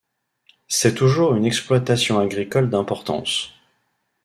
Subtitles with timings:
[0.67, 3.51] C'est toujours une exploitation agricole d'importance.